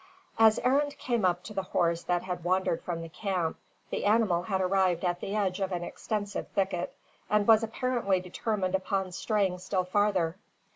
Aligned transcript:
As 0.39 0.57
Arend 0.65 0.97
came 0.97 1.23
up 1.23 1.43
to 1.43 1.53
the 1.53 1.61
horse 1.61 2.01
that 2.01 2.23
had 2.23 2.43
wandered 2.43 2.81
from 2.81 3.03
the 3.03 3.07
camp, 3.09 3.57
the 3.91 4.03
animal 4.05 4.41
had 4.41 4.59
arrived 4.59 5.05
at 5.05 5.21
the 5.21 5.35
edge 5.35 5.59
of 5.59 5.71
an 5.71 5.83
extensive 5.83 6.47
thicket, 6.55 6.95
and 7.29 7.45
was 7.47 7.61
apparently 7.61 8.19
determined 8.19 8.73
upon 8.73 9.11
straying 9.11 9.59
still 9.59 9.83
farther. 9.83 10.37